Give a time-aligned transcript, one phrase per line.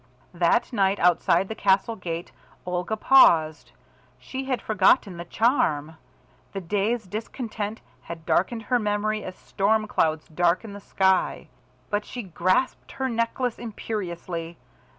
[0.33, 2.31] That night outside the castle gate,
[2.65, 3.71] Olga paused.
[4.17, 5.97] She had forgotten the charm.
[6.53, 11.49] The day's discontent had darkened her memory as storm clouds darken the sky.
[11.91, 14.57] But she grasped her necklace imperiously.